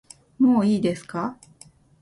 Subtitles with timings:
[0.39, 1.37] もういいですか